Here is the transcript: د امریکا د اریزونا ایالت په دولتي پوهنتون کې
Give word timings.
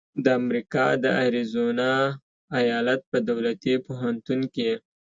د 0.23 0.25
امریکا 0.41 0.85
د 1.03 1.05
اریزونا 1.25 1.91
ایالت 2.59 3.01
په 3.11 3.17
دولتي 3.29 3.73
پوهنتون 3.85 4.39
کې 4.53 4.71